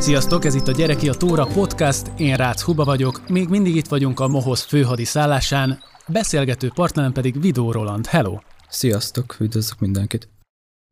Sziasztok, 0.00 0.44
ez 0.44 0.54
itt 0.54 0.68
a 0.68 0.72
Gyereki 0.72 1.08
a 1.08 1.14
Tóra 1.14 1.44
podcast, 1.44 2.10
én 2.16 2.36
Rácz 2.36 2.62
Huba 2.62 2.84
vagyok, 2.84 3.28
még 3.28 3.48
mindig 3.48 3.76
itt 3.76 3.86
vagyunk 3.86 4.20
a 4.20 4.28
Mohoz 4.28 4.62
főhadi 4.62 5.04
szállásán, 5.04 5.82
beszélgető 6.06 6.70
partnerem 6.74 7.12
pedig 7.12 7.40
Vidó 7.40 7.72
Roland. 7.72 8.06
Hello! 8.06 8.38
Sziasztok, 8.68 9.36
üdvözlök 9.40 9.78
mindenkit! 9.78 10.28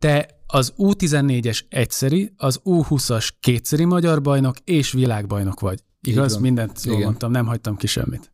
Te 0.02 0.28
az 0.46 0.72
U14-es 0.76 1.60
egyszeri, 1.68 2.32
az 2.36 2.60
U20-as 2.64 3.28
kétszeri 3.40 3.84
magyar 3.84 4.22
bajnok 4.22 4.56
és 4.64 4.92
világbajnok 4.92 5.60
vagy. 5.60 5.82
Igaz? 6.00 6.36
Mindent 6.36 6.84
jól 6.84 6.94
Igen. 6.94 7.06
mondtam, 7.06 7.30
nem 7.30 7.46
hagytam 7.46 7.76
ki 7.76 7.86
semmit. 7.86 8.32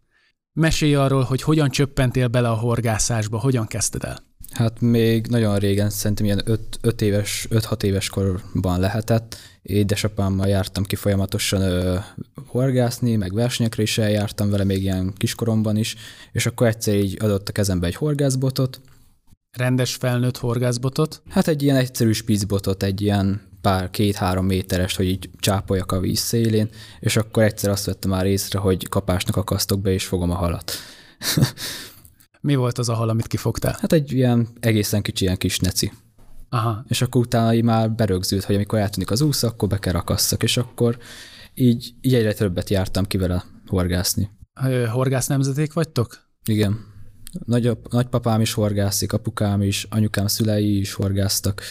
Mesélj 0.52 0.94
arról, 0.94 1.22
hogy 1.22 1.42
hogyan 1.42 1.70
csöppentél 1.70 2.28
bele 2.28 2.48
a 2.48 2.54
horgászásba, 2.54 3.38
hogyan 3.38 3.66
kezdted 3.66 4.04
el? 4.04 4.18
Hát 4.56 4.80
még 4.80 5.26
nagyon 5.26 5.58
régen, 5.58 5.90
szerintem 5.90 6.24
ilyen 6.24 6.42
5 6.80 7.02
éves, 7.02 7.46
5-6 7.50 7.82
éves 7.82 8.08
korban 8.08 8.80
lehetett. 8.80 9.36
Édesapámmal 9.62 10.46
jártam 10.46 10.84
ki 10.84 10.96
folyamatosan 10.96 11.60
ö, 11.60 11.96
horgászni, 12.46 13.16
meg 13.16 13.34
versenyekre 13.34 13.82
is 13.82 13.98
eljártam 13.98 14.50
vele 14.50 14.64
még 14.64 14.82
ilyen 14.82 15.12
kiskoromban 15.16 15.76
is, 15.76 15.96
és 16.32 16.46
akkor 16.46 16.66
egyszer 16.66 16.94
így 16.94 17.16
adott 17.22 17.48
a 17.48 17.52
kezembe 17.52 17.86
egy 17.86 17.94
horgászbotot. 17.94 18.80
Rendes 19.52 19.94
felnőtt 19.94 20.36
horgászbotot? 20.36 21.22
Hát 21.28 21.48
egy 21.48 21.62
ilyen 21.62 21.76
egyszerű 21.76 22.12
spízbotot, 22.12 22.82
egy 22.82 23.00
ilyen 23.00 23.40
pár, 23.60 23.90
két-három 23.90 24.46
méteres, 24.46 24.96
hogy 24.96 25.06
így 25.06 25.30
csápoljak 25.38 25.92
a 25.92 26.00
víz 26.00 26.18
szélén, 26.18 26.68
és 27.00 27.16
akkor 27.16 27.42
egyszer 27.42 27.70
azt 27.70 27.84
vettem 27.84 28.10
már 28.10 28.26
észre, 28.26 28.58
hogy 28.58 28.88
kapásnak 28.88 29.36
akasztok 29.36 29.80
be, 29.80 29.92
és 29.92 30.04
fogom 30.04 30.30
a 30.30 30.34
halat. 30.34 30.72
Mi 32.46 32.54
volt 32.54 32.78
az 32.78 32.88
a 32.88 32.94
hal, 32.94 33.08
amit 33.08 33.26
kifogtál? 33.26 33.76
Hát 33.80 33.92
egy 33.92 34.12
ilyen 34.12 34.48
egészen 34.60 35.02
kicsi, 35.02 35.24
ilyen 35.24 35.36
kis 35.36 35.58
neci. 35.58 35.92
Aha. 36.48 36.84
És 36.88 37.02
akkor 37.02 37.20
utána 37.20 37.62
már 37.62 37.92
berögzült, 37.92 38.44
hogy 38.44 38.54
amikor 38.54 38.78
eltűnik 38.78 39.10
az 39.10 39.20
úsz, 39.20 39.42
akkor 39.42 39.68
be 39.68 39.78
kell 39.78 39.92
rakasszak, 39.92 40.42
és 40.42 40.56
akkor 40.56 40.98
így, 41.54 41.94
így 42.00 42.14
egyre 42.14 42.32
többet 42.32 42.70
jártam 42.70 43.04
ki 43.04 43.16
vele 43.16 43.44
horgászni. 43.66 44.30
Horgász 44.90 45.26
nemzeték 45.26 45.72
vagytok? 45.72 46.18
Igen. 46.44 46.84
Nagyobb, 47.44 47.92
nagypapám 47.92 48.40
is 48.40 48.52
horgászik, 48.52 49.12
apukám 49.12 49.62
is, 49.62 49.86
anyukám 49.90 50.26
szülei 50.26 50.78
is 50.78 50.92
horgáztak. 50.92 51.62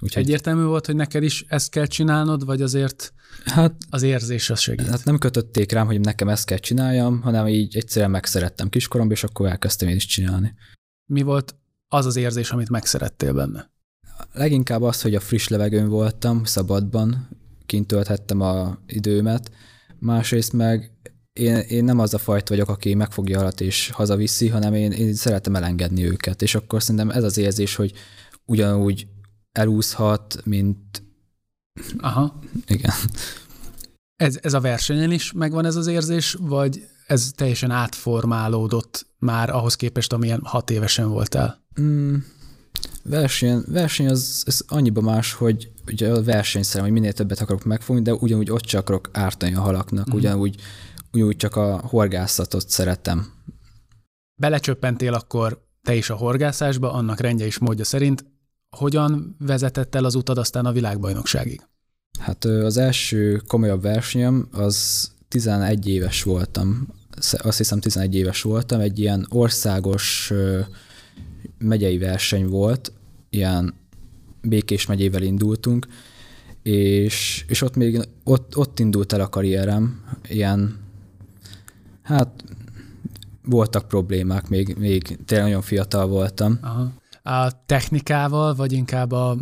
Úgyhogy... 0.00 0.22
Egyértelmű 0.22 0.62
volt, 0.62 0.86
hogy 0.86 0.96
neked 0.96 1.22
is 1.22 1.44
ezt 1.48 1.70
kell 1.70 1.86
csinálnod, 1.86 2.44
vagy 2.44 2.62
azért 2.62 3.12
hát, 3.44 3.74
az 3.90 4.02
érzés 4.02 4.50
az 4.50 4.60
segít? 4.60 4.86
Hát 4.86 5.04
nem 5.04 5.18
kötötték 5.18 5.72
rám, 5.72 5.86
hogy 5.86 6.00
nekem 6.00 6.28
ezt 6.28 6.44
kell 6.44 6.58
csináljam, 6.58 7.20
hanem 7.20 7.46
így 7.46 7.76
egyszerűen 7.76 8.10
megszerettem 8.10 8.68
kiskoromban, 8.68 9.16
és 9.16 9.24
akkor 9.24 9.48
elkezdtem 9.48 9.88
én 9.88 9.96
is 9.96 10.06
csinálni. 10.06 10.54
Mi 11.06 11.22
volt 11.22 11.54
az 11.88 12.06
az 12.06 12.16
érzés, 12.16 12.50
amit 12.50 12.70
megszerettél 12.70 13.32
benne? 13.32 13.70
Leginkább 14.32 14.82
az, 14.82 15.02
hogy 15.02 15.14
a 15.14 15.20
friss 15.20 15.48
levegőn 15.48 15.88
voltam, 15.88 16.44
szabadban, 16.44 17.28
kint 17.66 17.86
tölthettem 17.86 18.40
a 18.40 18.78
időmet, 18.86 19.50
másrészt 19.98 20.52
meg 20.52 20.92
én, 21.32 21.56
én 21.56 21.84
nem 21.84 21.98
az 21.98 22.14
a 22.14 22.18
fajt 22.18 22.48
vagyok, 22.48 22.68
aki 22.68 22.94
megfogja 22.94 23.40
alatt 23.40 23.60
és 23.60 23.90
hazaviszi, 23.90 24.48
hanem 24.48 24.74
én, 24.74 24.92
én 24.92 25.14
szeretem 25.14 25.56
elengedni 25.56 26.04
őket, 26.04 26.42
és 26.42 26.54
akkor 26.54 26.82
szerintem 26.82 27.10
ez 27.10 27.24
az 27.24 27.38
érzés, 27.38 27.74
hogy 27.74 27.92
ugyanúgy 28.44 29.06
elúszhat, 29.52 30.40
mint... 30.44 31.02
Aha. 31.98 32.38
Igen. 32.66 32.92
Ez, 34.16 34.38
ez 34.42 34.52
a 34.52 34.60
versenyen 34.60 35.12
is 35.12 35.32
megvan 35.32 35.64
ez 35.64 35.76
az 35.76 35.86
érzés, 35.86 36.36
vagy 36.40 36.88
ez 37.06 37.30
teljesen 37.34 37.70
átformálódott 37.70 39.06
már 39.18 39.50
ahhoz 39.50 39.74
képest, 39.74 40.12
amilyen 40.12 40.40
hat 40.44 40.70
évesen 40.70 41.08
voltál? 41.08 41.64
Mm, 41.80 42.14
verseny, 43.02 43.62
verseny 43.66 44.08
az, 44.08 44.42
az 44.46 44.64
annyiba 44.68 45.00
más, 45.00 45.32
hogy 45.32 45.72
ugye 45.86 46.12
a 46.12 46.22
versenyszerem, 46.22 46.84
hogy 46.84 46.94
minél 46.94 47.12
többet 47.12 47.40
akarok 47.40 47.64
megfogni, 47.64 48.02
de 48.02 48.12
ugyanúgy 48.14 48.50
ott 48.50 48.62
csak 48.62 48.80
akarok 48.80 49.08
ártani 49.12 49.54
a 49.54 49.60
halaknak, 49.60 50.12
mm. 50.12 50.16
ugyanúgy, 50.16 50.60
ugyanúgy 51.12 51.36
csak 51.36 51.56
a 51.56 51.80
horgászatot 51.84 52.68
szeretem. 52.68 53.32
Belecsöppentél 54.40 55.14
akkor 55.14 55.66
te 55.82 55.94
is 55.94 56.10
a 56.10 56.16
horgászásba, 56.16 56.92
annak 56.92 57.20
rendje 57.20 57.46
és 57.46 57.58
módja 57.58 57.84
szerint. 57.84 58.24
Hogyan 58.76 59.36
vezetett 59.38 59.94
el 59.94 60.04
az 60.04 60.14
utad 60.14 60.38
aztán 60.38 60.66
a 60.66 60.72
világbajnokságig? 60.72 61.60
Hát 62.20 62.44
az 62.44 62.76
első 62.76 63.42
komolyabb 63.46 63.82
versenyem 63.82 64.48
az 64.52 65.10
11 65.28 65.88
éves 65.88 66.22
voltam. 66.22 66.88
Azt 67.32 67.58
hiszem 67.58 67.80
11 67.80 68.14
éves 68.14 68.42
voltam. 68.42 68.80
Egy 68.80 68.98
ilyen 68.98 69.26
országos 69.30 70.32
megyei 71.58 71.98
verseny 71.98 72.46
volt, 72.46 72.92
ilyen 73.30 73.74
Békés 74.42 74.86
megyével 74.86 75.22
indultunk, 75.22 75.86
és, 76.62 77.44
és 77.48 77.62
ott 77.62 77.76
még 77.76 78.08
ott, 78.24 78.56
ott 78.56 78.78
indult 78.78 79.12
el 79.12 79.20
a 79.20 79.28
karrierem, 79.28 80.04
ilyen, 80.28 80.78
hát 82.02 82.44
voltak 83.44 83.88
problémák, 83.88 84.48
még, 84.48 84.76
még 84.78 85.18
tényleg 85.24 85.46
nagyon 85.46 85.62
fiatal 85.62 86.06
voltam. 86.06 86.58
Aha 86.62 86.99
a 87.22 87.64
technikával, 87.66 88.54
vagy 88.54 88.72
inkább 88.72 89.12
a, 89.12 89.36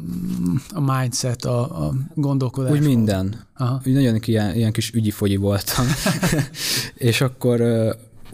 a 0.75 0.81
mindset, 0.81 1.45
a, 1.45 1.87
a 1.87 1.95
gondolkodás? 2.15 2.73
Úgy 2.73 2.81
minden. 2.81 3.47
Aha. 3.55 3.81
Úgy 3.87 3.93
nagyon 3.93 4.19
ilyen, 4.25 4.55
ilyen 4.55 4.73
kis 4.73 4.93
ügyi-fogyi 4.93 5.37
voltam. 5.37 5.87
és 6.95 7.21
akkor 7.21 7.61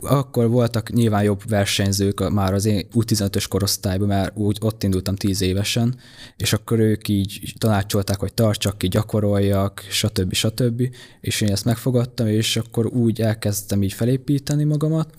akkor 0.02 0.48
voltak 0.48 0.92
nyilván 0.92 1.22
jobb 1.22 1.48
versenyzők 1.48 2.30
már 2.30 2.54
az 2.54 2.64
én 2.64 2.86
U15-ös 2.94 3.44
korosztályban, 3.48 4.08
mert 4.08 4.36
úgy 4.36 4.58
ott 4.60 4.82
indultam 4.82 5.16
tíz 5.16 5.40
évesen, 5.40 5.96
és 6.36 6.52
akkor 6.52 6.78
ők 6.78 7.08
így 7.08 7.54
tanácsolták, 7.58 8.18
hogy 8.18 8.34
tartsak 8.34 8.78
ki, 8.78 8.88
gyakoroljak, 8.88 9.84
stb. 9.90 10.32
stb. 10.32 10.82
És 11.20 11.40
én 11.40 11.50
ezt 11.50 11.64
megfogadtam, 11.64 12.26
és 12.26 12.56
akkor 12.56 12.86
úgy 12.86 13.20
elkezdtem 13.20 13.82
így 13.82 13.92
felépíteni 13.92 14.64
magamat. 14.64 15.14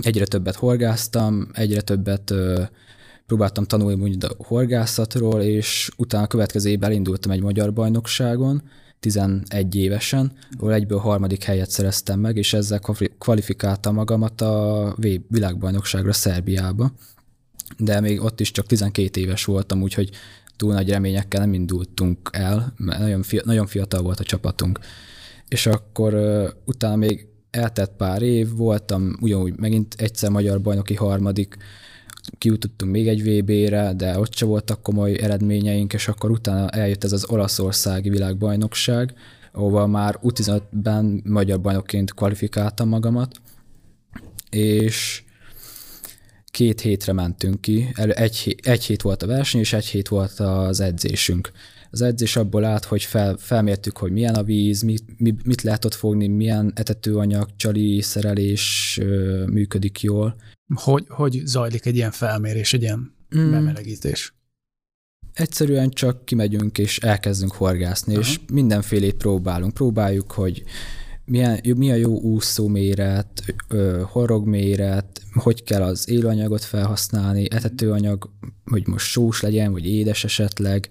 Egyre 0.00 0.24
többet 0.24 0.54
horgáztam, 0.54 1.48
egyre 1.52 1.80
többet 1.80 2.34
próbáltam 3.30 3.64
tanulni 3.64 3.96
mondjuk 3.96 4.24
a 4.24 4.44
horgászatról, 4.44 5.42
és 5.42 5.90
utána 5.96 6.24
a 6.24 6.26
következő 6.26 6.70
évben 6.70 6.90
elindultam 6.90 7.30
egy 7.30 7.42
magyar 7.42 7.72
bajnokságon, 7.72 8.62
11 9.00 9.74
évesen, 9.74 10.32
ahol 10.58 10.72
egyből 10.74 10.98
harmadik 10.98 11.42
helyet 11.42 11.70
szereztem 11.70 12.20
meg, 12.20 12.36
és 12.36 12.52
ezzel 12.52 12.80
kvalifikáltam 13.18 13.94
magamat 13.94 14.40
a 14.40 14.96
világbajnokságra 15.28 16.12
Szerbiába. 16.12 16.92
De 17.78 18.00
még 18.00 18.22
ott 18.22 18.40
is 18.40 18.50
csak 18.50 18.66
12 18.66 19.20
éves 19.20 19.44
voltam, 19.44 19.82
úgyhogy 19.82 20.10
túl 20.56 20.72
nagy 20.72 20.90
reményekkel 20.90 21.40
nem 21.40 21.54
indultunk 21.54 22.30
el, 22.32 22.72
mert 22.76 23.00
nagyon, 23.00 23.22
fi- 23.22 23.44
nagyon 23.44 23.66
fiatal 23.66 24.02
volt 24.02 24.20
a 24.20 24.24
csapatunk. 24.24 24.78
És 25.48 25.66
akkor 25.66 26.14
uh, 26.14 26.48
utána 26.64 26.96
még 26.96 27.26
eltett 27.50 27.96
pár 27.96 28.22
év, 28.22 28.56
voltam 28.56 29.16
ugyanúgy 29.20 29.58
megint 29.58 29.94
egyszer 29.98 30.30
magyar 30.30 30.60
bajnoki 30.60 30.94
harmadik, 30.94 31.56
kijutottunk 32.38 32.92
még 32.92 33.08
egy 33.08 33.22
VB-re, 33.22 33.92
de 33.92 34.18
ott 34.18 34.34
se 34.34 34.44
voltak 34.44 34.82
komoly 34.82 35.18
eredményeink, 35.20 35.92
és 35.92 36.08
akkor 36.08 36.30
utána 36.30 36.68
eljött 36.68 37.04
ez 37.04 37.12
az 37.12 37.30
olaszországi 37.30 38.08
világbajnokság, 38.08 39.14
ahova 39.52 39.86
már 39.86 40.18
U15-ben 40.22 41.22
magyar 41.24 41.60
bajnokként 41.60 42.14
kvalifikáltam 42.14 42.88
magamat, 42.88 43.40
és 44.50 45.22
két 46.50 46.80
hétre 46.80 47.12
mentünk 47.12 47.60
ki, 47.60 47.92
egy, 47.94 48.56
egy 48.62 48.84
hét 48.84 49.02
volt 49.02 49.22
a 49.22 49.26
verseny, 49.26 49.60
és 49.60 49.72
egy 49.72 49.86
hét 49.86 50.08
volt 50.08 50.40
az 50.40 50.80
edzésünk. 50.80 51.50
Az 51.90 52.00
edzés 52.00 52.36
abból 52.36 52.64
állt, 52.64 52.84
hogy 52.84 53.02
fel, 53.02 53.36
felmértük, 53.36 53.96
hogy 53.96 54.12
milyen 54.12 54.34
a 54.34 54.42
víz, 54.42 54.82
mit, 54.82 55.46
mit 55.46 55.62
lehet 55.62 55.84
ott 55.84 55.94
fogni, 55.94 56.26
milyen 56.26 56.72
etetőanyag, 56.74 57.48
csali, 57.56 58.00
szerelés 58.00 59.00
működik 59.46 60.00
jól, 60.00 60.36
hogy, 60.74 61.04
hogy 61.08 61.42
zajlik 61.44 61.86
egy 61.86 61.96
ilyen 61.96 62.10
felmérés, 62.10 62.72
egy 62.72 62.82
ilyen 62.82 63.14
mm. 63.36 63.50
bemelegítés? 63.50 64.34
Egyszerűen 65.34 65.90
csak 65.90 66.24
kimegyünk 66.24 66.78
és 66.78 66.98
elkezdünk 66.98 67.52
horgászni, 67.52 68.12
Aha. 68.12 68.22
és 68.22 68.40
mindenfélét 68.52 69.14
próbálunk. 69.14 69.74
Próbáljuk, 69.74 70.32
hogy 70.32 70.64
milyen, 71.30 71.60
mi 71.76 71.90
a 71.90 71.94
jó 71.94 72.20
úszó 72.20 72.68
méret, 72.68 73.54
horog 74.02 74.46
méret, 74.46 75.22
hogy 75.32 75.62
kell 75.62 75.82
az 75.82 76.08
élőanyagot 76.08 76.64
felhasználni, 76.64 77.50
etetőanyag, 77.50 78.30
hogy 78.64 78.86
most 78.86 79.06
sós 79.06 79.40
legyen, 79.40 79.72
vagy 79.72 79.86
édes 79.86 80.24
esetleg. 80.24 80.88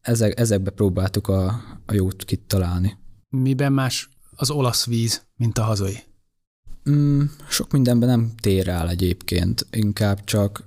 Ezek, 0.00 0.38
ezekbe 0.40 0.70
próbáltuk 0.70 1.28
a, 1.28 1.44
a 1.86 1.94
jót 1.94 2.24
kitalálni. 2.24 2.96
Miben 3.28 3.72
más 3.72 4.08
az 4.36 4.50
olasz 4.50 4.86
víz, 4.86 5.22
mint 5.36 5.58
a 5.58 5.62
hazai? 5.62 5.98
Mm, 6.90 7.22
sok 7.48 7.72
mindenben 7.72 8.08
nem 8.08 8.32
tér 8.40 8.68
el 8.68 8.88
egyébként, 8.88 9.66
inkább 9.70 10.24
csak 10.24 10.64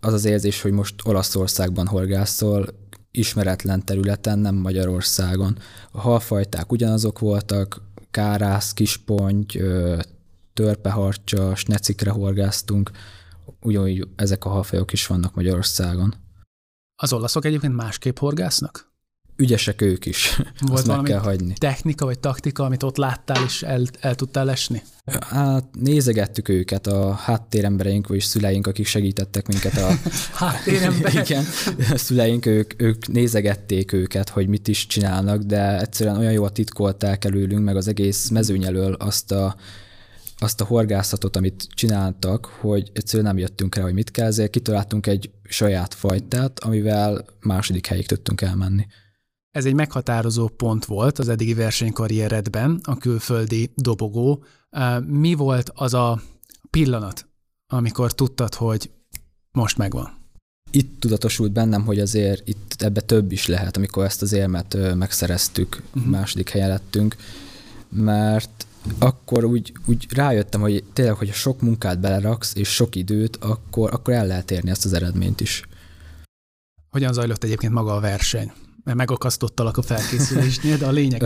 az 0.00 0.12
az 0.12 0.24
érzés, 0.24 0.62
hogy 0.62 0.72
most 0.72 0.94
Olaszországban 1.04 1.86
horgászol, 1.86 2.66
ismeretlen 3.10 3.84
területen, 3.84 4.38
nem 4.38 4.54
Magyarországon. 4.54 5.58
A 5.92 6.00
halfajták 6.00 6.72
ugyanazok 6.72 7.18
voltak, 7.18 7.82
kárász, 8.14 8.72
kisponty, 8.72 9.58
törpeharcsa, 10.52 11.54
snecikre 11.54 12.10
horgáztunk, 12.10 12.90
ugyanúgy 13.60 14.08
ezek 14.16 14.44
a 14.44 14.48
halfajok 14.48 14.92
is 14.92 15.06
vannak 15.06 15.34
Magyarországon. 15.34 16.14
Az 16.96 17.12
olaszok 17.12 17.44
egyébként 17.44 17.74
másképp 17.74 18.18
horgásznak? 18.18 18.92
Ügyesek 19.36 19.80
ők 19.80 20.06
is. 20.06 20.36
Volt 20.66 20.78
Azt 20.78 20.86
meg 20.86 21.02
kell 21.02 21.18
hagyni. 21.18 21.54
technika 21.58 22.04
vagy 22.04 22.18
taktika, 22.18 22.64
amit 22.64 22.82
ott 22.82 22.96
láttál 22.96 23.44
és 23.44 23.62
el, 23.62 23.82
el 24.00 24.14
tudtál 24.14 24.50
esni? 24.50 24.82
Hát 25.20 25.64
nézegettük 25.72 26.48
őket, 26.48 26.86
a 26.86 27.12
háttérembereink 27.12 28.06
vagy 28.06 28.20
szüleink, 28.20 28.66
akik 28.66 28.86
segítettek 28.86 29.46
minket 29.46 29.76
a... 29.76 29.90
háttéremberek? 30.44 31.28
Igen, 31.28 31.44
a 31.92 31.96
szüleink, 31.96 32.46
ők, 32.46 32.82
ők 32.82 33.08
nézegették 33.08 33.92
őket, 33.92 34.28
hogy 34.28 34.48
mit 34.48 34.68
is 34.68 34.86
csinálnak, 34.86 35.42
de 35.42 35.80
egyszerűen 35.80 36.16
olyan 36.16 36.32
jól 36.32 36.52
titkolták 36.52 37.24
előlünk, 37.24 37.64
meg 37.64 37.76
az 37.76 37.88
egész 37.88 38.28
mezőny 38.28 38.64
elől 38.64 38.92
azt 38.92 39.32
a 39.32 39.56
azt 40.38 40.60
a 40.60 40.64
horgászatot, 40.64 41.36
amit 41.36 41.66
csináltak, 41.74 42.44
hogy 42.44 42.90
egyszerűen 42.92 43.28
nem 43.28 43.38
jöttünk 43.38 43.74
rá, 43.74 43.82
hogy 43.82 43.92
mit 43.92 44.10
kell, 44.10 44.26
ezért 44.26 44.50
kitaláltunk 44.50 45.06
egy 45.06 45.30
saját 45.44 45.94
fajtát, 45.94 46.58
amivel 46.58 47.24
második 47.40 47.86
helyig 47.86 48.06
tudtunk 48.06 48.40
elmenni. 48.40 48.86
Ez 49.54 49.64
egy 49.64 49.74
meghatározó 49.74 50.48
pont 50.48 50.84
volt 50.84 51.18
az 51.18 51.28
eddigi 51.28 51.54
versenykarrieredben, 51.54 52.80
a 52.82 52.96
külföldi 52.96 53.70
dobogó. 53.74 54.44
Mi 55.06 55.34
volt 55.34 55.70
az 55.74 55.94
a 55.94 56.22
pillanat, 56.70 57.28
amikor 57.66 58.12
tudtad, 58.12 58.54
hogy 58.54 58.90
most 59.52 59.76
megvan? 59.76 60.16
Itt 60.70 61.00
tudatosult 61.00 61.52
bennem, 61.52 61.84
hogy 61.84 62.00
azért 62.00 62.48
itt 62.48 62.74
ebbe 62.78 63.00
több 63.00 63.32
is 63.32 63.46
lehet, 63.46 63.76
amikor 63.76 64.04
ezt 64.04 64.22
az 64.22 64.32
érmet 64.32 64.94
megszereztük, 64.94 65.82
uh-huh. 65.94 66.10
második 66.10 66.48
helyen 66.50 66.68
lettünk, 66.68 67.16
mert 67.88 68.66
akkor 68.98 69.44
úgy, 69.44 69.72
úgy 69.86 70.06
rájöttem, 70.10 70.60
hogy 70.60 70.84
tényleg, 70.92 71.14
hogy 71.14 71.32
sok 71.32 71.60
munkát 71.60 72.00
beleraksz, 72.00 72.54
és 72.54 72.68
sok 72.68 72.94
időt, 72.94 73.36
akkor, 73.36 73.92
akkor 73.92 74.14
el 74.14 74.26
lehet 74.26 74.50
érni 74.50 74.70
ezt 74.70 74.84
az 74.84 74.92
eredményt 74.92 75.40
is. 75.40 75.62
Hogyan 76.90 77.12
zajlott 77.12 77.44
egyébként 77.44 77.72
maga 77.72 77.94
a 77.94 78.00
verseny? 78.00 78.52
Mert 78.84 78.96
megakasztottalak 78.96 79.76
a 79.76 79.82
felkészülésnél, 79.82 80.76
de 80.76 80.86
a 80.86 80.90
lényeg 80.90 81.22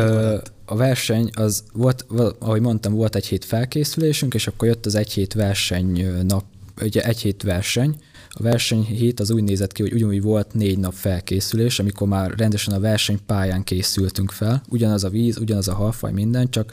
A 0.65 0.77
verseny, 0.77 1.31
az 1.35 1.65
volt, 1.73 2.07
ahogy 2.39 2.61
mondtam, 2.61 2.93
volt 2.93 3.15
egy 3.15 3.27
hét 3.27 3.45
felkészülésünk, 3.45 4.35
és 4.35 4.47
akkor 4.47 4.69
jött 4.69 4.87
az 4.87 4.95
egy 4.95 5.13
hét 5.13 5.33
verseny 5.33 6.25
nap, 6.27 6.45
ugye 6.83 7.03
egy 7.03 7.21
hét 7.21 7.43
verseny, 7.43 7.97
a 8.31 8.43
verseny 8.43 8.85
hét 8.85 9.21
az 9.21 9.31
úgy 9.31 9.43
nézett 9.43 9.73
ki, 9.73 9.83
hogy 9.83 9.93
ugyanúgy 9.93 10.23
volt 10.23 10.55
négy 10.55 10.79
nap 10.79 10.93
felkészülés, 10.93 11.79
amikor 11.79 12.09
már 12.09 12.35
rendesen 12.37 12.75
a 12.75 12.81
versenypályán 12.81 13.65
készültünk 13.65 14.31
fel. 14.31 14.63
Ugyanaz 14.69 15.05
a 15.05 15.09
víz, 15.09 15.39
ugyanaz 15.39 15.69
a 15.69 15.75
halfaj, 15.75 16.13
minden, 16.13 16.51
csak 16.51 16.73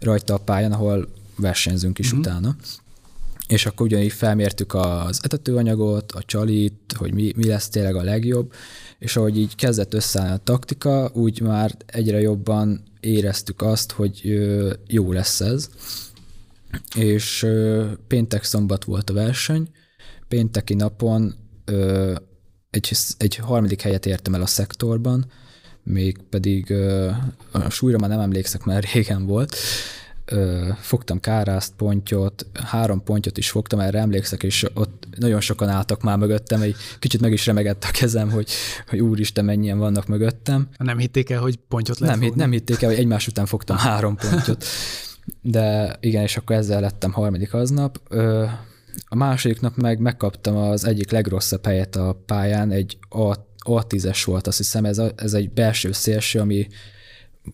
rajta 0.00 0.34
a 0.34 0.38
pályán, 0.38 0.72
ahol 0.72 1.08
versenyzünk 1.36 1.98
is 1.98 2.12
mm-hmm. 2.12 2.18
utána. 2.18 2.56
És 3.48 3.66
akkor 3.66 3.86
ugyanígy 3.86 4.12
felmértük 4.12 4.74
az 4.74 5.20
etetőanyagot, 5.22 6.12
a 6.12 6.22
csalit, 6.22 6.94
hogy 6.96 7.14
mi, 7.14 7.32
mi 7.36 7.46
lesz 7.46 7.68
tényleg 7.68 7.94
a 7.94 8.02
legjobb, 8.02 8.52
és 8.98 9.16
ahogy 9.16 9.38
így 9.38 9.54
kezdett 9.54 9.94
összeállni 9.94 10.32
a 10.32 10.36
taktika, 10.44 11.10
úgy 11.14 11.40
már 11.40 11.76
egyre 11.86 12.20
jobban 12.20 12.82
éreztük 13.00 13.62
azt, 13.62 13.92
hogy 13.92 14.38
jó 14.86 15.12
lesz 15.12 15.40
ez. 15.40 15.68
És 16.96 17.46
péntek-szombat 18.06 18.84
volt 18.84 19.10
a 19.10 19.14
verseny, 19.14 19.68
pénteki 20.28 20.74
napon 20.74 21.34
egy, 22.70 22.92
egy 23.18 23.36
harmadik 23.36 23.80
helyet 23.80 24.06
értem 24.06 24.34
el 24.34 24.42
a 24.42 24.46
szektorban, 24.46 25.26
még 25.82 26.18
pedig 26.30 26.72
a 27.52 27.70
súlyra 27.70 27.98
már 27.98 28.10
nem 28.10 28.20
emlékszek, 28.20 28.64
mert 28.64 28.92
régen 28.92 29.26
volt, 29.26 29.56
fogtam 30.80 31.20
kárászt, 31.20 31.72
pontyot, 31.76 32.46
három 32.64 33.02
pontyot 33.02 33.38
is 33.38 33.50
fogtam, 33.50 33.80
erre 33.80 33.98
emlékszek, 33.98 34.42
és 34.42 34.66
ott 34.74 35.06
nagyon 35.18 35.40
sokan 35.40 35.68
álltak 35.68 36.02
már 36.02 36.18
mögöttem, 36.18 36.62
egy 36.62 36.76
kicsit 36.98 37.20
meg 37.20 37.32
is 37.32 37.46
remegett 37.46 37.84
a 37.84 37.90
kezem, 37.90 38.30
hogy, 38.30 38.50
hogy 38.88 39.00
úristen, 39.00 39.44
mennyien 39.44 39.78
vannak 39.78 40.06
mögöttem. 40.06 40.68
Nem 40.78 40.98
hitték 40.98 41.30
el, 41.30 41.40
hogy 41.40 41.58
pontyot 41.68 41.98
lehet 41.98 42.20
nem, 42.20 42.32
nem 42.34 42.50
hitték 42.50 42.82
el, 42.82 42.88
hogy 42.88 42.98
egymás 42.98 43.26
után 43.26 43.46
fogtam 43.46 43.76
három 43.76 44.16
pontyot. 44.16 44.64
De 45.42 45.96
igen, 46.00 46.22
és 46.22 46.36
akkor 46.36 46.56
ezzel 46.56 46.80
lettem 46.80 47.12
harmadik 47.12 47.54
aznap. 47.54 48.00
A 49.08 49.14
második 49.14 49.60
nap 49.60 49.76
meg 49.76 49.98
megkaptam 49.98 50.56
az 50.56 50.84
egyik 50.84 51.10
legrosszabb 51.10 51.64
helyet 51.64 51.96
a 51.96 52.22
pályán, 52.26 52.70
egy 52.70 52.98
A 53.08 53.44
A10-es 53.66 54.22
volt, 54.24 54.46
azt 54.46 54.56
hiszem, 54.56 54.84
ez, 54.84 54.98
a, 54.98 55.12
ez 55.16 55.34
egy 55.34 55.50
belső 55.50 55.92
szélső, 55.92 56.40
ami 56.40 56.66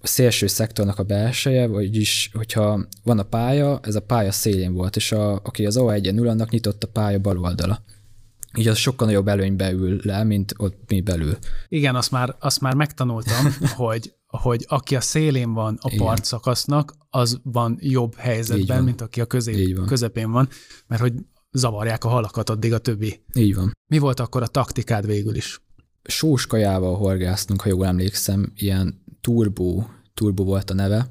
szélső 0.02 0.46
szektornak 0.46 0.98
a 0.98 1.02
belseje, 1.02 1.66
vagyis 1.66 2.30
hogyha 2.32 2.86
van 3.02 3.18
a 3.18 3.22
pálya, 3.22 3.80
ez 3.82 3.94
a 3.94 4.02
pálya 4.02 4.32
szélén 4.32 4.72
volt, 4.72 4.96
és 4.96 5.12
a, 5.12 5.34
aki 5.34 5.66
az 5.66 5.76
A1-en 5.78 6.16
ül, 6.16 6.28
annak 6.28 6.50
nyitott 6.50 6.84
a 6.84 6.88
pálya 6.88 7.18
bal 7.18 7.38
oldala. 7.38 7.82
Így 8.58 8.68
az 8.68 8.76
sokkal 8.78 9.06
nagyobb 9.06 9.28
előnybe 9.28 9.72
ül 9.72 10.00
le, 10.02 10.24
mint 10.24 10.54
ott 10.56 10.78
mi 10.86 11.00
belül. 11.00 11.36
Igen, 11.68 11.94
azt 11.94 12.10
már, 12.10 12.36
azt 12.40 12.60
már 12.60 12.74
megtanultam, 12.74 13.46
hogy, 13.76 14.14
hogy 14.26 14.64
aki 14.68 14.96
a 14.96 15.00
szélén 15.00 15.52
van 15.52 15.78
a 15.80 15.94
partszakasznak, 15.96 16.94
az 17.10 17.40
van 17.42 17.78
jobb 17.80 18.14
helyzetben, 18.14 18.76
van. 18.76 18.84
mint 18.84 19.00
aki 19.00 19.20
a 19.20 19.26
közé, 19.26 19.72
van. 19.72 19.86
közepén 19.86 20.30
van, 20.30 20.48
mert 20.86 21.00
hogy 21.00 21.12
zavarják 21.50 22.04
a 22.04 22.08
halakat 22.08 22.50
addig 22.50 22.72
a 22.72 22.78
többi. 22.78 23.24
Így 23.34 23.54
van. 23.54 23.72
Mi 23.86 23.98
volt 23.98 24.20
akkor 24.20 24.42
a 24.42 24.46
taktikád 24.46 25.06
végül 25.06 25.34
is? 25.34 25.60
Sós 26.02 26.46
kajával 26.46 26.96
horgáztunk, 26.96 27.60
ha 27.60 27.69
jól 27.69 27.87
emlékszem, 27.87 28.52
ilyen 28.56 29.04
turbo, 29.20 29.84
turbo 30.14 30.44
volt 30.44 30.70
a 30.70 30.75
neve, 30.75 31.06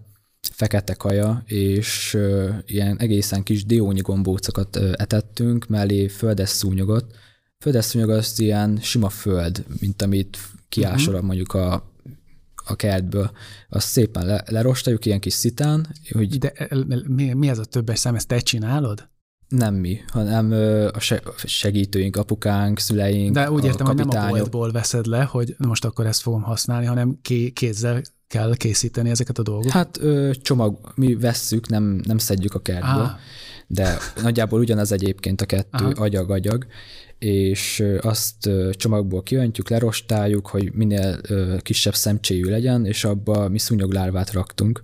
fekete 0.52 0.94
kaja, 0.94 1.44
és 1.46 2.18
ilyen 2.66 2.98
egészen 2.98 3.44
kis 3.44 3.66
diónyi 3.66 4.02
gombócokat 4.02 4.76
etettünk, 4.76 5.68
mellé 5.68 6.08
földes 6.08 6.50
szúnyogot. 6.50 7.16
Földes 7.60 7.86
szúnyog 7.86 8.10
az 8.10 8.40
ilyen 8.40 8.78
sima 8.82 9.10
föld, 9.10 9.66
mint 9.80 10.02
amit 10.02 10.38
kiásol 10.70 11.14
uh-huh. 11.14 11.28
mondjuk 11.28 11.54
a 11.54 11.90
a 12.66 12.76
kertből, 12.76 13.32
azt 13.70 13.88
szépen 13.88 14.26
le, 14.26 14.44
lerostaljuk 14.48 15.06
ilyen 15.06 15.20
kis 15.20 15.34
szitán. 15.34 15.88
Hogy... 16.12 16.38
De 16.38 16.54
mi, 17.08 17.34
mi 17.34 17.50
ez 17.50 17.58
a 17.58 17.66
többes 17.66 18.00
szám, 18.00 18.16
ezt 18.16 18.28
te 18.28 18.40
csinálod? 18.40 19.10
Nem 19.52 19.76
mi, 19.76 20.00
hanem 20.08 20.52
a 20.94 21.00
segítőink, 21.46 22.16
apukánk, 22.16 22.80
szüleink, 22.80 23.34
De 23.34 23.52
úgy 23.52 23.66
értem, 23.66 23.86
hogy 23.86 23.96
nem 23.96 24.10
a 24.10 24.28
boltból 24.28 24.72
veszed 24.72 25.06
le, 25.06 25.24
hogy 25.24 25.56
most 25.58 25.86
akkor 25.86 26.06
ezt 26.06 26.22
fogom 26.22 26.42
használni, 26.42 26.86
hanem 26.86 27.20
kézzel 27.54 28.02
kell 28.28 28.56
készíteni 28.56 29.10
ezeket 29.10 29.38
a 29.38 29.44
dolgokat? 29.44 29.72
Hát 29.72 30.00
csomag, 30.42 30.92
mi 30.96 31.16
vesszük, 31.16 31.68
nem, 31.68 32.02
nem 32.04 32.18
szedjük 32.18 32.54
a 32.54 32.60
kertből, 32.60 33.04
ah. 33.04 33.12
de 33.68 33.98
nagyjából 34.22 34.60
ugyanaz 34.60 34.92
egyébként 34.92 35.42
a 35.42 35.46
kettő, 35.46 35.86
agyag-agyag, 35.86 36.66
és 37.20 37.84
azt 38.02 38.50
csomagból 38.72 39.24
kiöntjük, 39.24 39.70
lerostáljuk, 39.70 40.48
hogy 40.48 40.72
minél 40.74 41.22
kisebb 41.62 41.96
szemcséjű 41.96 42.50
legyen, 42.50 42.86
és 42.86 43.04
abba 43.04 43.50
mi 43.50 43.58
szúnyoglárvát 43.58 44.32
raktunk 44.32 44.84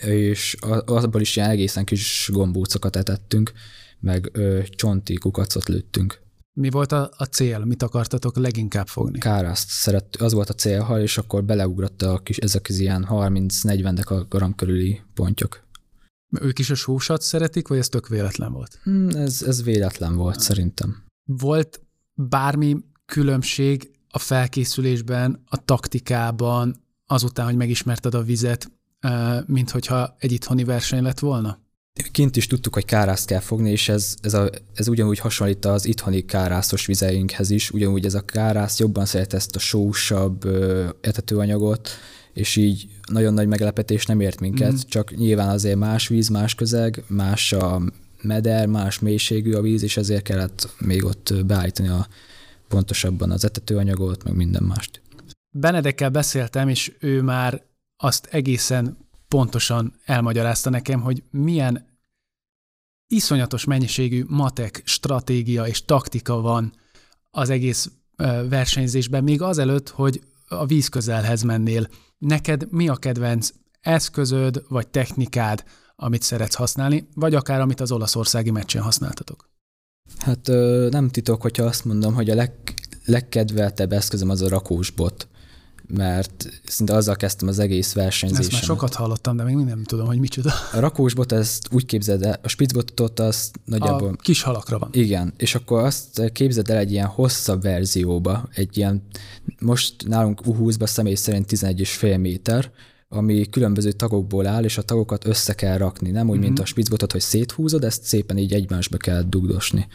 és 0.00 0.56
abból 0.84 1.20
is 1.20 1.36
ilyen 1.36 1.50
egészen 1.50 1.84
kis 1.84 2.28
gombócokat 2.32 2.96
etettünk, 2.96 3.52
meg 4.00 4.30
ö, 4.32 4.60
csonti 4.70 5.14
kukacot 5.14 5.68
lőttünk. 5.68 6.20
Mi 6.52 6.70
volt 6.70 6.92
a, 6.92 7.10
a 7.16 7.24
cél? 7.24 7.64
Mit 7.64 7.82
akartatok 7.82 8.36
leginkább 8.36 8.86
fogni? 8.86 9.18
Kárászt 9.18 9.68
szeret, 9.68 10.16
az 10.16 10.32
volt 10.32 10.50
a 10.50 10.54
célhal, 10.54 11.00
és 11.00 11.18
akkor 11.18 11.44
beleugrott 11.44 12.02
a 12.02 12.18
kis, 12.18 12.36
ezek 12.36 12.66
az 12.68 12.78
ilyen 12.78 13.06
30-40 13.10 14.24
gram 14.28 14.54
körüli 14.54 15.00
pontyok. 15.14 15.66
Ők 16.40 16.58
is 16.58 16.70
a 16.70 16.74
sósat 16.74 17.22
szeretik, 17.22 17.68
vagy 17.68 17.78
ez 17.78 17.88
tök 17.88 18.08
véletlen 18.08 18.52
volt? 18.52 18.78
Hmm, 18.82 19.08
ez, 19.08 19.42
ez 19.42 19.62
véletlen 19.62 20.16
volt, 20.16 20.40
szerintem. 20.40 21.04
Volt 21.24 21.80
bármi 22.14 22.76
különbség 23.06 23.90
a 24.08 24.18
felkészülésben, 24.18 25.42
a 25.46 25.64
taktikában, 25.64 26.84
azután, 27.06 27.44
hogy 27.44 27.56
megismerted 27.56 28.14
a 28.14 28.22
vizet, 28.22 28.70
mint 29.46 29.70
hogyha 29.70 30.16
egy 30.18 30.32
itthoni 30.32 30.64
verseny 30.64 31.02
lett 31.02 31.18
volna? 31.18 31.60
Kint 32.10 32.36
is 32.36 32.46
tudtuk, 32.46 32.74
hogy 32.74 32.84
kárászt 32.84 33.26
kell 33.26 33.40
fogni, 33.40 33.70
és 33.70 33.88
ez, 33.88 34.14
ez, 34.20 34.34
a, 34.34 34.50
ez 34.74 34.88
ugyanúgy 34.88 35.18
hasonlít 35.18 35.64
az 35.64 35.86
itthoni 35.86 36.24
kárászos 36.24 36.86
vizeinkhez 36.86 37.50
is, 37.50 37.70
ugyanúgy 37.70 38.04
ez 38.04 38.14
a 38.14 38.20
kárász 38.20 38.78
jobban 38.78 39.04
szeret 39.04 39.32
ezt 39.32 39.56
a 39.56 39.58
sósabb 39.58 40.46
etetőanyagot, 41.00 41.88
és 42.32 42.56
így 42.56 42.88
nagyon 43.10 43.34
nagy 43.34 43.46
meglepetés 43.46 44.06
nem 44.06 44.20
ért 44.20 44.40
minket, 44.40 44.72
mm. 44.72 44.88
csak 44.88 45.16
nyilván 45.16 45.48
azért 45.48 45.78
más 45.78 46.08
víz, 46.08 46.28
más 46.28 46.54
közeg, 46.54 47.04
más 47.06 47.52
a 47.52 47.82
meder, 48.22 48.66
más 48.66 48.98
mélységű 48.98 49.52
a 49.52 49.60
víz, 49.60 49.82
és 49.82 49.96
ezért 49.96 50.22
kellett 50.22 50.68
még 50.78 51.04
ott 51.04 51.34
beállítani 51.46 51.88
a 51.88 52.06
pontosabban 52.68 53.30
az 53.30 53.44
etetőanyagot, 53.44 54.24
meg 54.24 54.34
minden 54.34 54.62
mást. 54.62 55.00
Benedekkel 55.50 56.10
beszéltem, 56.10 56.68
és 56.68 56.92
ő 57.00 57.22
már 57.22 57.62
azt 58.02 58.26
egészen 58.30 58.96
pontosan 59.28 59.94
elmagyarázta 60.04 60.70
nekem, 60.70 61.00
hogy 61.00 61.22
milyen 61.30 61.86
iszonyatos 63.06 63.64
mennyiségű 63.64 64.24
matek, 64.28 64.82
stratégia 64.84 65.66
és 65.66 65.84
taktika 65.84 66.40
van 66.40 66.72
az 67.30 67.50
egész 67.50 67.90
versenyzésben, 68.48 69.24
még 69.24 69.42
azelőtt, 69.42 69.88
hogy 69.88 70.22
a 70.48 70.66
víz 70.66 70.88
közelhez 70.88 71.42
mennél. 71.42 71.88
Neked 72.18 72.66
mi 72.70 72.88
a 72.88 72.96
kedvenc 72.96 73.50
eszközöd 73.80 74.64
vagy 74.68 74.88
technikád, 74.88 75.64
amit 75.96 76.22
szeretsz 76.22 76.54
használni, 76.54 77.08
vagy 77.14 77.34
akár 77.34 77.60
amit 77.60 77.80
az 77.80 77.92
olaszországi 77.92 78.50
meccsen 78.50 78.82
használtatok? 78.82 79.50
Hát 80.18 80.46
nem 80.90 81.08
titok, 81.08 81.42
hogyha 81.42 81.64
azt 81.64 81.84
mondom, 81.84 82.14
hogy 82.14 82.30
a 82.30 82.34
leg, 82.34 82.52
legkedveltebb 83.04 83.92
eszközöm 83.92 84.30
az 84.30 84.40
a 84.40 84.48
rakósbot 84.48 85.28
mert 85.92 86.60
szinte 86.64 86.94
azzal 86.94 87.16
kezdtem 87.16 87.48
az 87.48 87.58
egész 87.58 87.92
versenyzésemet. 87.92 88.52
Ezt 88.52 88.68
már 88.68 88.76
sokat 88.76 88.94
hallottam, 88.94 89.36
de 89.36 89.42
még 89.42 89.56
nem 89.56 89.84
tudom, 89.84 90.06
hogy 90.06 90.18
micsoda. 90.18 90.52
A 90.72 90.78
rakósbot, 90.78 91.32
ezt 91.32 91.68
úgy 91.70 91.86
képzeld 91.86 92.22
el, 92.22 92.38
a 92.42 92.48
spitzbotot 92.48 93.20
az 93.20 93.50
nagyjából... 93.64 94.08
A 94.08 94.16
kis 94.16 94.42
halakra 94.42 94.78
van. 94.78 94.88
Igen, 94.92 95.32
és 95.36 95.54
akkor 95.54 95.84
azt 95.84 96.32
képzeld 96.32 96.70
el 96.70 96.78
egy 96.78 96.92
ilyen 96.92 97.06
hosszabb 97.06 97.62
verzióba, 97.62 98.48
egy 98.54 98.76
ilyen, 98.76 99.02
most 99.58 100.08
nálunk 100.08 100.40
U20-ba 100.44 100.86
személy 100.86 101.14
szerint 101.14 101.52
11,5 101.52 102.20
méter, 102.20 102.70
ami 103.08 103.48
különböző 103.50 103.92
tagokból 103.92 104.46
áll, 104.46 104.64
és 104.64 104.78
a 104.78 104.82
tagokat 104.82 105.26
össze 105.26 105.54
kell 105.54 105.78
rakni. 105.78 106.10
Nem 106.10 106.28
úgy, 106.28 106.32
mm-hmm. 106.32 106.42
mint 106.42 106.52
mhm. 106.52 106.62
a 106.62 106.66
spitzbotot, 106.66 107.12
hogy 107.12 107.20
széthúzod, 107.20 107.84
ezt 107.84 108.02
szépen 108.02 108.38
így 108.38 108.52
egymásba 108.52 108.96
kell 108.96 109.22
dugdosni. 109.22 109.86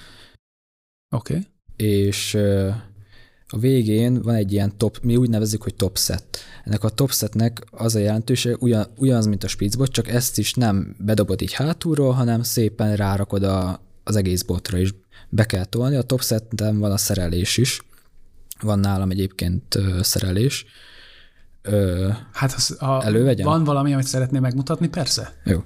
Oké. 1.16 1.34
Okay. 1.34 1.48
És 1.77 2.38
a 3.50 3.58
végén 3.58 4.22
van 4.22 4.36
egy 4.36 4.51
ilyen 4.51 4.77
top, 4.77 5.00
mi 5.01 5.16
úgy 5.16 5.30
nevezzük, 5.30 5.63
hogy 5.63 5.75
top 5.75 5.98
set. 5.98 6.39
Ennek 6.63 6.84
a 6.84 6.89
top 6.89 7.12
setnek 7.12 7.66
az 7.72 7.96
a 7.96 8.00
jelentőség, 8.00 8.56
ugyan, 8.60 8.88
ugyanaz, 8.98 9.25
mint 9.25 9.44
a 9.44 9.48
spitzbot, 9.48 9.92
csak 9.92 10.08
ezt 10.08 10.38
is 10.38 10.54
nem 10.54 10.96
bedobod 11.00 11.42
így 11.42 11.54
hátulról, 11.54 12.12
hanem 12.12 12.44
szépen 12.44 12.96
rárakod 12.96 13.44
a, 13.44 13.82
az 14.04 14.16
egész 14.16 14.42
botra 14.42 14.77
is. 14.77 14.94
Be 15.30 15.46
kell 15.46 15.66
tolni. 15.66 15.96
A 15.96 16.01
top 16.01 16.24
seten 16.24 16.80
van 16.80 16.92
a 16.92 16.98
szerelés 16.98 17.58
is. 17.58 17.82
Van 18.62 18.80
nálam 18.80 19.10
egyébként 19.10 19.75
ö, 19.75 20.00
szerelés. 20.01 20.66
Ö, 21.62 22.10
hát 22.32 22.54
az, 22.54 22.75
a, 22.80 23.06
elővegyem? 23.06 23.46
van 23.46 23.63
valami, 23.63 23.94
amit 23.94 24.08
szeretném 24.08 24.42
megmutatni, 24.42 24.88
persze. 24.88 25.34
Jó. 25.44 25.63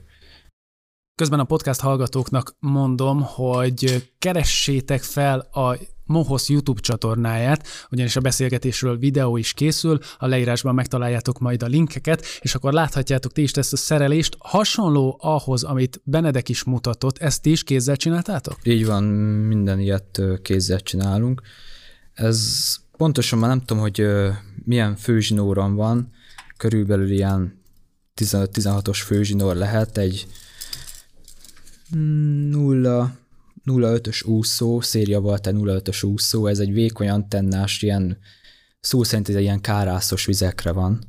Közben 1.15 1.39
a 1.39 1.43
podcast 1.43 1.79
hallgatóknak 1.79 2.55
mondom, 2.59 3.21
hogy 3.21 4.11
keressétek 4.19 5.01
fel 5.01 5.39
a 5.39 5.77
Mohosz 6.05 6.49
YouTube 6.49 6.81
csatornáját, 6.81 7.67
ugyanis 7.89 8.15
a 8.15 8.21
beszélgetésről 8.21 8.97
videó 8.97 9.37
is 9.37 9.53
készül, 9.53 9.99
a 10.17 10.27
leírásban 10.27 10.75
megtaláljátok 10.75 11.39
majd 11.39 11.63
a 11.63 11.67
linkeket, 11.67 12.25
és 12.39 12.55
akkor 12.55 12.73
láthatjátok 12.73 13.31
ti 13.31 13.41
is 13.41 13.51
ezt 13.51 13.73
a 13.73 13.77
szerelést. 13.77 14.35
Hasonló 14.39 15.17
ahhoz, 15.21 15.63
amit 15.63 16.01
Benedek 16.03 16.49
is 16.49 16.63
mutatott, 16.63 17.17
ezt 17.17 17.45
is 17.45 17.63
kézzel 17.63 17.95
csináltátok? 17.95 18.57
Így 18.63 18.85
van, 18.85 19.03
minden 19.03 19.79
ilyet 19.79 20.21
kézzel 20.41 20.79
csinálunk. 20.79 21.41
Ez 22.13 22.75
pontosan 22.97 23.39
már 23.39 23.49
nem 23.49 23.59
tudom, 23.59 23.81
hogy 23.81 24.07
milyen 24.63 24.95
főzsinóron 24.95 25.75
van, 25.75 26.11
körülbelül 26.57 27.11
ilyen 27.11 27.61
15-16-os 28.21 28.99
főzsinór 29.05 29.55
lehet, 29.55 29.97
egy 29.97 30.27
nulla 32.49 33.19
05-ös 33.65 34.25
úszó, 34.25 34.81
széria 34.81 35.19
volt 35.19 35.47
egy 35.47 35.55
05-ös 35.57 36.05
úszó, 36.05 36.47
ez 36.47 36.59
egy 36.59 36.73
vékony 36.73 37.09
antennás, 37.09 37.81
ilyen 37.81 38.17
szó 38.79 39.03
szerint 39.03 39.29
ez 39.29 39.35
ilyen 39.35 39.61
kárászos 39.61 40.25
vizekre 40.25 40.71
van, 40.71 41.05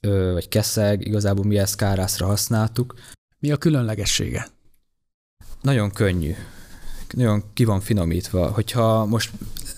ö, 0.00 0.30
vagy 0.32 0.48
keszeg, 0.48 1.06
igazából 1.06 1.44
mi 1.44 1.58
ezt 1.58 1.76
kárászra 1.76 2.26
használtuk. 2.26 2.94
Mi 3.38 3.50
a 3.50 3.56
különlegessége? 3.56 4.48
Nagyon 5.60 5.90
könnyű. 5.90 6.34
Nagyon 7.10 7.42
ki 7.54 7.64
van 7.64 7.80
finomítva. 7.80 8.50
Hogyha 8.50 9.04
most 9.04 9.30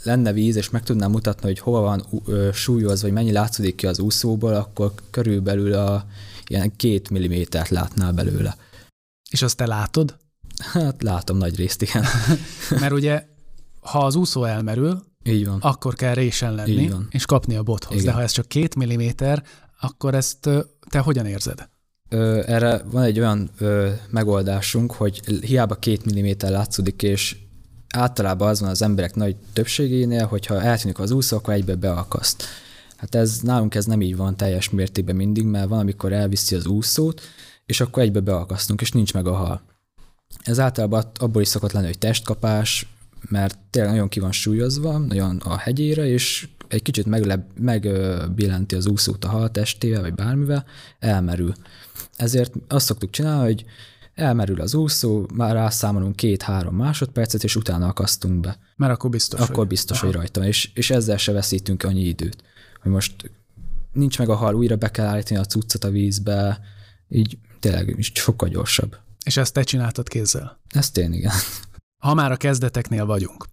lenne 0.03 0.33
víz, 0.33 0.57
és 0.57 0.71
meg 0.71 0.83
tudnám 0.83 1.11
mutatni, 1.11 1.47
hogy 1.47 1.59
hova 1.59 1.81
van 1.81 2.23
súlyozva, 2.53 3.07
vagy 3.07 3.17
mennyi 3.17 3.33
látszódik 3.33 3.75
ki 3.75 3.87
az 3.87 3.99
úszóból, 3.99 4.55
akkor 4.55 4.93
körülbelül 5.11 5.73
a 5.73 6.07
ilyen 6.47 6.77
két 6.77 7.11
millimétert 7.11 7.69
látnál 7.69 8.13
belőle. 8.13 8.57
És 9.31 9.43
azt 9.43 9.57
te 9.57 9.67
látod? 9.67 10.17
Hát 10.61 11.03
látom 11.03 11.37
nagy 11.37 11.57
részt, 11.57 11.83
igen. 11.83 12.05
Mert 12.81 12.93
ugye, 12.93 13.25
ha 13.81 13.99
az 13.99 14.15
úszó 14.15 14.45
elmerül, 14.45 15.03
így 15.25 15.47
van. 15.47 15.59
akkor 15.61 15.95
kell 15.95 16.15
résen 16.15 16.55
lenni, 16.55 16.91
és 17.11 17.25
kapni 17.25 17.57
a 17.57 17.63
bothoz. 17.63 17.93
Igen. 17.93 18.05
De 18.05 18.13
ha 18.13 18.23
ez 18.23 18.31
csak 18.33 18.49
két 18.49 18.75
milliméter, 18.75 19.43
akkor 19.81 20.15
ezt 20.15 20.49
te 20.91 20.99
hogyan 20.99 21.27
érzed? 21.27 21.69
Ö, 22.09 22.43
erre 22.47 22.83
van 22.91 23.03
egy 23.03 23.19
olyan 23.19 23.51
ö, 23.59 23.91
megoldásunk, 24.11 24.93
hogy 24.93 25.21
hiába 25.41 25.75
két 25.75 26.05
milliméter 26.05 26.51
látszódik, 26.51 27.03
és 27.03 27.37
általában 27.95 28.49
az 28.49 28.61
van 28.61 28.69
az 28.69 28.83
emberek 28.83 29.15
nagy 29.15 29.37
többségénél, 29.53 30.27
hogyha 30.27 30.63
eltűnik 30.63 30.99
az 30.99 31.11
úszó, 31.11 31.37
akkor 31.37 31.55
egybe 31.55 31.75
beakaszt. 31.75 32.45
Hát 32.97 33.15
ez 33.15 33.39
nálunk 33.41 33.75
ez 33.75 33.85
nem 33.85 34.01
így 34.01 34.17
van 34.17 34.37
teljes 34.37 34.71
mértékben 34.71 35.17
mindig, 35.17 35.45
mert 35.45 35.69
van, 35.69 35.79
amikor 35.79 36.13
elviszi 36.13 36.55
az 36.55 36.67
úszót, 36.67 37.21
és 37.67 37.81
akkor 37.81 38.03
egybe 38.03 38.21
beakasztunk, 38.21 38.81
és 38.81 38.93
nincs 38.93 39.15
meg 39.15 39.27
a 39.27 39.35
hal. 39.35 39.63
Ez 40.43 40.59
általában 40.59 41.05
abból 41.15 41.43
is 41.43 41.49
szokott 41.49 41.73
lenni, 41.73 41.87
hogy 41.87 41.99
testkapás, 41.99 42.87
mert 43.29 43.59
tényleg 43.71 43.93
nagyon 43.93 44.09
ki 44.09 44.21
van 44.21 44.33
súlyozva, 44.33 44.99
nagyon 44.99 45.37
a 45.37 45.57
hegyére, 45.57 46.07
és 46.07 46.49
egy 46.69 46.83
kicsit 46.83 47.07
megbillenti 47.55 48.75
az 48.75 48.87
úszót 48.87 49.25
a 49.25 49.29
hal 49.29 49.51
testével, 49.51 50.01
vagy 50.01 50.15
bármivel, 50.15 50.65
elmerül. 50.99 51.53
Ezért 52.17 52.53
azt 52.69 52.87
szoktuk 52.87 53.11
csinálni, 53.11 53.45
hogy 53.45 53.65
elmerül 54.15 54.61
az 54.61 54.75
úszó, 54.75 55.27
már 55.35 55.55
rászámolunk 55.55 56.17
két-három 56.17 56.77
másodpercet, 56.77 57.45
és 57.45 57.57
utána 57.57 57.87
akasztunk 57.87 58.41
be. 58.41 58.59
Mert 58.77 58.93
akkor 58.93 59.11
biztos, 59.11 59.41
Akkor 59.41 59.55
hogy... 59.55 59.67
biztos, 59.67 60.01
hogy 60.01 60.13
rajta 60.13 60.47
és, 60.47 60.71
és 60.75 60.91
ezzel 60.91 61.17
se 61.17 61.33
veszítünk 61.33 61.83
annyi 61.83 62.05
időt. 62.05 62.43
Hogy 62.83 62.91
most 62.91 63.31
nincs 63.93 64.19
meg 64.19 64.29
a 64.29 64.35
hal, 64.35 64.55
újra 64.55 64.77
be 64.77 64.91
kell 64.91 65.07
állítani 65.07 65.41
a 65.41 65.45
cuccot 65.45 65.85
a 65.85 65.91
vízbe, 65.91 66.61
így 67.09 67.39
tényleg 67.61 67.97
sokkal 68.15 68.49
gyorsabb. 68.49 68.97
És 69.25 69.37
ezt 69.37 69.53
te 69.53 69.63
csináltad 69.63 70.09
kézzel? 70.09 70.61
Ezt 70.69 70.99
én, 70.99 71.13
igen. 71.13 71.33
Ha 72.01 72.15
már 72.15 72.33
a 72.33 72.37
kezdeteknél 72.37 73.07
vagyunk. 73.07 73.47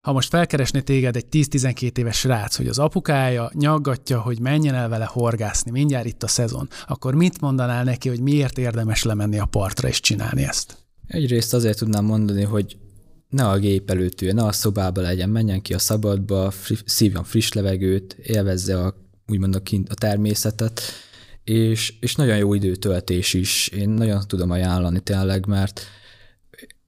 Ha 0.00 0.12
most 0.12 0.28
felkeresné 0.28 0.80
téged 0.80 1.16
egy 1.16 1.26
10-12 1.30 1.98
éves 1.98 2.18
srác, 2.18 2.56
hogy 2.56 2.66
az 2.66 2.78
apukája 2.78 3.50
nyaggatja, 3.54 4.20
hogy 4.20 4.40
menjen 4.40 4.74
el 4.74 4.88
vele 4.88 5.04
horgászni, 5.04 5.70
mindjárt 5.70 6.06
itt 6.06 6.22
a 6.22 6.28
szezon, 6.28 6.68
akkor 6.86 7.14
mit 7.14 7.40
mondanál 7.40 7.84
neki, 7.84 8.08
hogy 8.08 8.20
miért 8.20 8.58
érdemes 8.58 9.02
lemenni 9.02 9.38
a 9.38 9.44
partra 9.44 9.88
és 9.88 10.00
csinálni 10.00 10.42
ezt? 10.42 10.76
Egyrészt 11.06 11.54
azért 11.54 11.78
tudnám 11.78 12.04
mondani, 12.04 12.42
hogy 12.42 12.76
ne 13.28 13.48
a 13.48 13.58
gép 13.58 13.90
előtt 13.90 14.20
ülje, 14.20 14.34
ne 14.34 14.44
a 14.44 14.52
szobába 14.52 15.00
legyen, 15.00 15.28
menjen 15.28 15.62
ki 15.62 15.74
a 15.74 15.78
szabadba, 15.78 16.52
szívjon 16.84 17.24
friss 17.24 17.52
levegőt, 17.52 18.12
élvezze 18.22 18.80
a, 18.80 18.94
úgymond 19.26 19.54
a, 19.54 19.60
kint, 19.60 19.88
a 19.88 19.94
természetet, 19.94 20.82
és, 21.50 21.94
és 22.00 22.14
nagyon 22.14 22.36
jó 22.36 22.54
időtöltés 22.54 23.34
is. 23.34 23.68
Én 23.68 23.88
nagyon 23.88 24.22
tudom 24.26 24.50
ajánlani 24.50 25.00
tényleg, 25.00 25.46
mert 25.46 25.80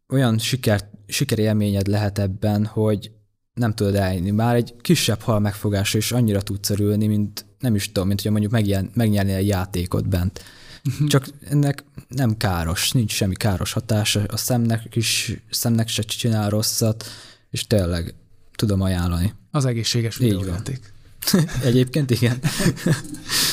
olyan 0.08 0.38
siker, 0.38 0.88
sikerélményed 1.06 1.86
lehet 1.86 2.18
ebben, 2.18 2.66
hogy 2.66 3.10
nem 3.54 3.74
tudod 3.74 3.94
eljönni. 3.94 4.30
Már 4.30 4.54
egy 4.54 4.74
kisebb 4.80 5.20
hal 5.20 5.40
megfogásra 5.40 5.98
is 5.98 6.12
annyira 6.12 6.42
tudsz 6.42 6.70
örülni, 6.70 7.06
mint 7.06 7.44
nem 7.58 7.74
is 7.74 7.86
tudom, 7.86 8.06
mint 8.06 8.22
hogy 8.22 8.30
mondjuk 8.30 8.52
megjel, 8.52 8.90
megnyerni 8.94 9.32
egy 9.32 9.46
játékot 9.46 10.08
bent. 10.08 10.42
Mhm. 10.82 11.06
Csak 11.06 11.26
ennek 11.40 11.84
nem 12.08 12.36
káros, 12.36 12.92
nincs 12.92 13.12
semmi 13.12 13.34
káros 13.34 13.72
hatása, 13.72 14.24
a 14.26 14.36
szemnek 14.36 14.96
is, 14.96 15.32
szemnek 15.50 15.88
se 15.88 16.02
csinál 16.02 16.50
rosszat, 16.50 17.04
és 17.50 17.66
tényleg 17.66 18.14
tudom 18.56 18.80
ajánlani. 18.80 19.34
Az 19.50 19.64
egészséges 19.64 20.16
videójáték. 20.16 20.92
Egyébként 21.64 22.10
igen. 22.10 22.38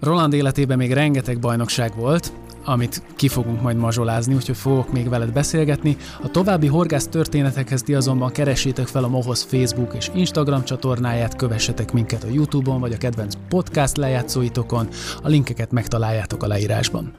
Roland 0.00 0.32
életében 0.32 0.76
még 0.76 0.92
rengeteg 0.92 1.38
bajnokság 1.38 1.96
volt, 1.96 2.32
amit 2.64 3.02
ki 3.16 3.28
fogunk 3.28 3.62
majd 3.62 3.76
mazsolázni, 3.76 4.34
úgyhogy 4.34 4.56
fogok 4.56 4.92
még 4.92 5.08
veled 5.08 5.32
beszélgetni. 5.32 5.96
A 6.22 6.30
további 6.30 6.66
horgász 6.66 7.06
történetekhez 7.06 7.82
ti 7.82 7.94
azonban 7.94 8.32
keressétek 8.32 8.86
fel 8.86 9.04
a 9.04 9.08
Mohoz 9.08 9.42
Facebook 9.42 9.94
és 9.94 10.10
Instagram 10.14 10.64
csatornáját, 10.64 11.36
kövessetek 11.36 11.92
minket 11.92 12.24
a 12.24 12.28
Youtube-on 12.28 12.80
vagy 12.80 12.92
a 12.92 12.98
kedvenc 12.98 13.34
podcast 13.48 13.96
lejátszóitokon, 13.96 14.88
a 15.22 15.28
linkeket 15.28 15.72
megtaláljátok 15.72 16.42
a 16.42 16.46
leírásban. 16.46 17.12